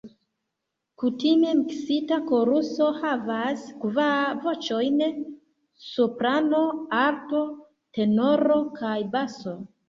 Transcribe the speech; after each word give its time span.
Kutime 1.01 1.49
miksita 1.57 2.17
koruso 2.31 2.87
havas 3.01 3.65
kvar 3.83 4.39
voĉojn: 4.47 4.97
Soprano, 5.89 6.63
Alto, 7.03 7.43
Tenoro 7.99 8.59
kaj 8.81 8.97
Baso. 9.15 9.55